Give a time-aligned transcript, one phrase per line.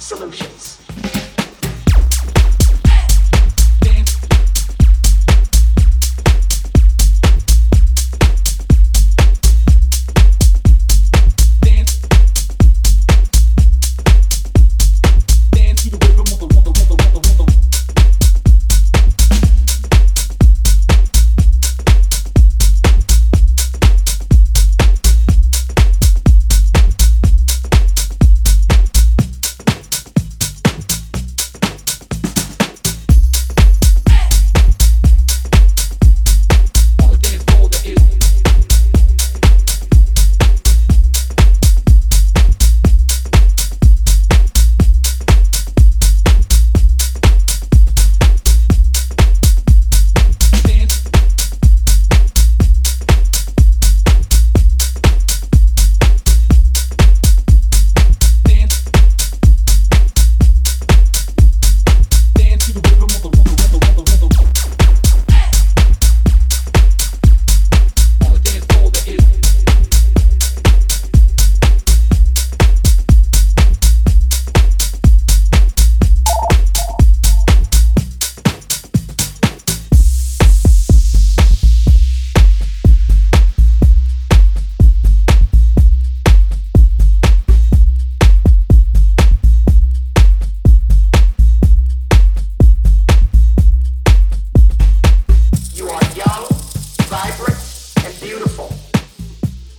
[0.00, 1.19] solutions.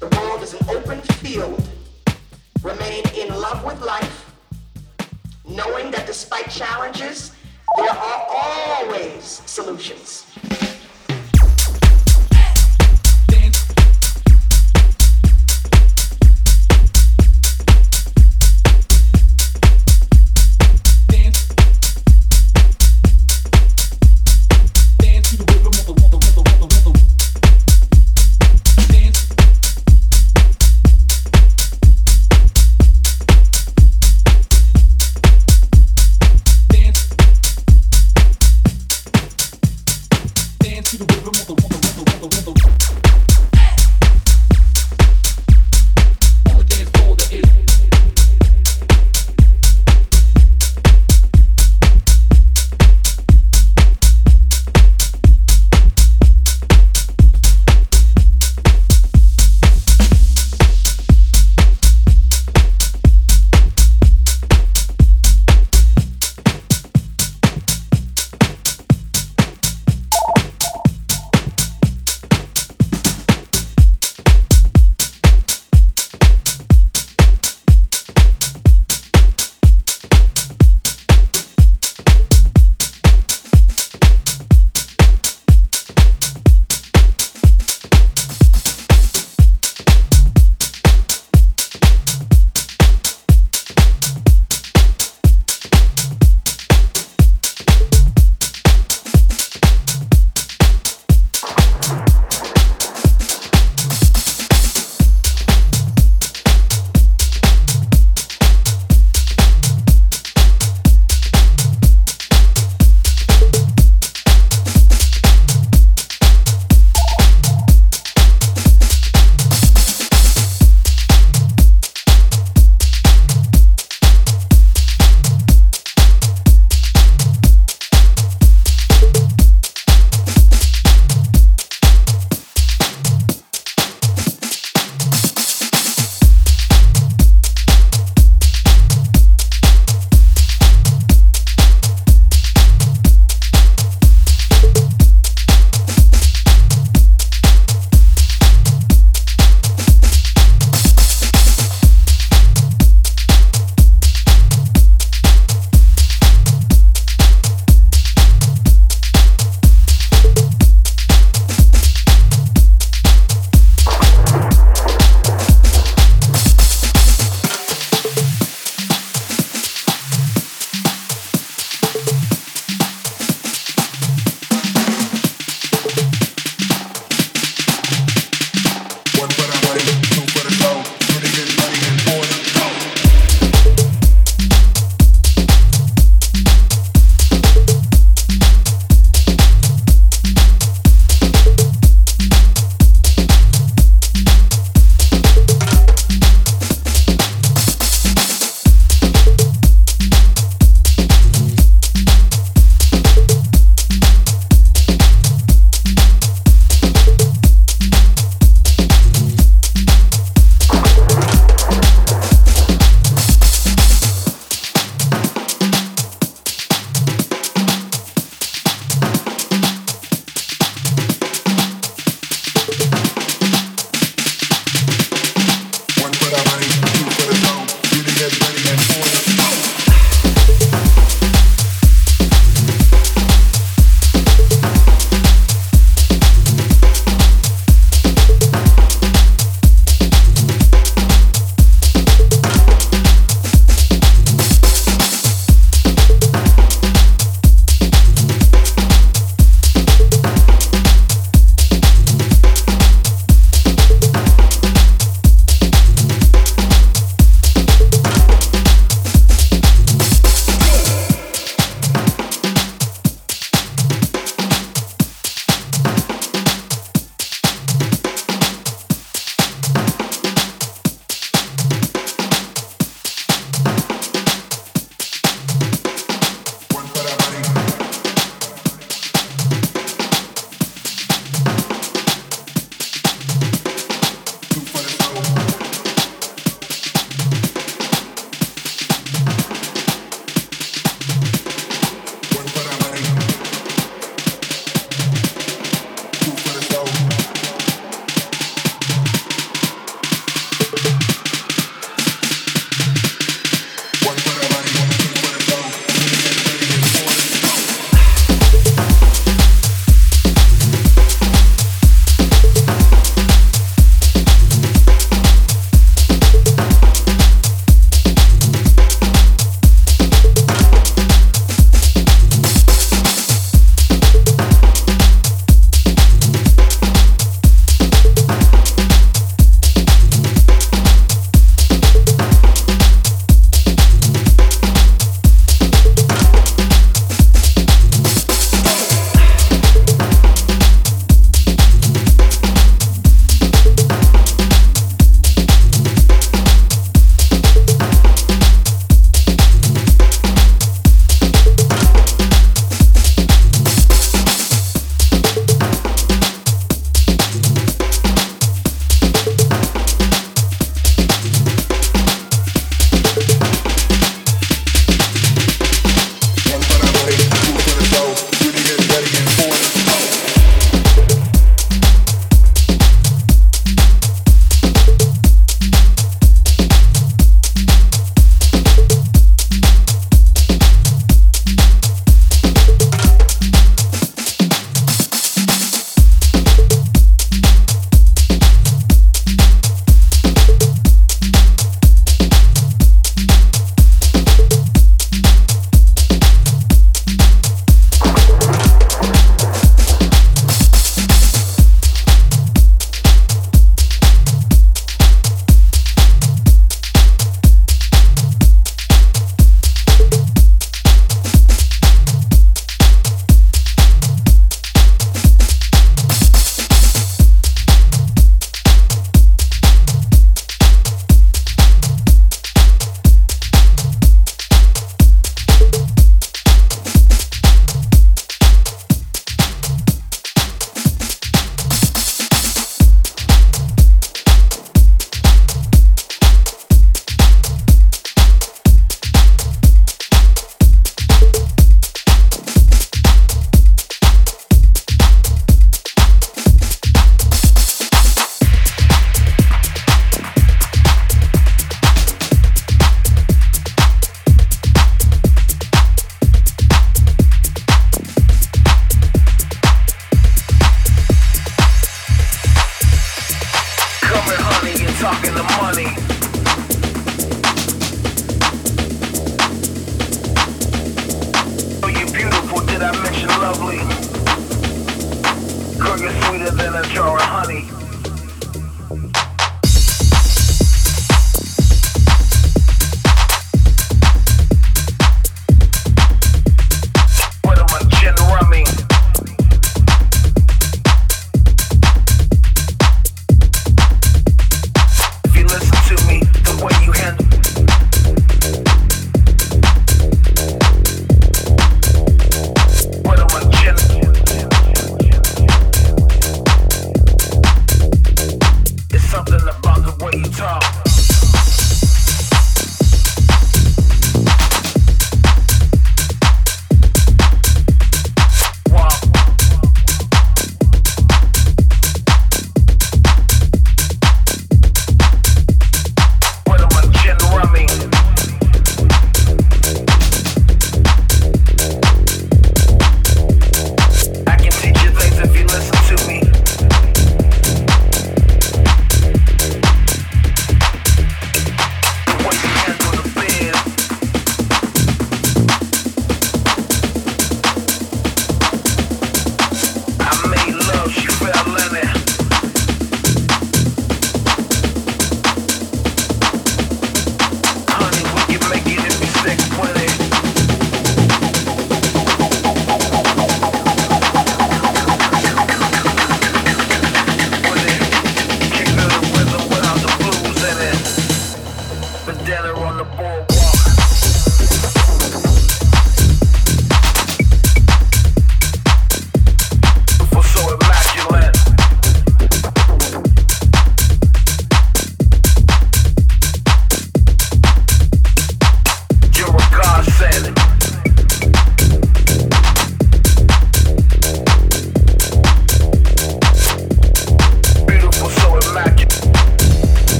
[0.00, 1.62] The world is an open field.
[2.62, 4.34] Remain in love with life,
[5.46, 7.32] knowing that despite challenges,
[7.76, 10.24] there are always solutions.